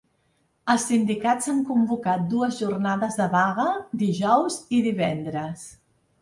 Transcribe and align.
Els 0.73 0.85
sindicats 0.91 1.49
han 1.51 1.59
convocat 1.67 2.23
dues 2.31 2.57
jornades 2.63 3.19
de 3.21 3.27
vaga, 3.37 3.67
dijous 4.05 4.59
i 4.79 4.81
divendres. 4.89 5.69